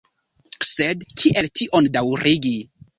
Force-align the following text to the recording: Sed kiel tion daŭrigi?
Sed 0.69 1.05
kiel 1.21 1.53
tion 1.61 1.95
daŭrigi? 2.01 2.59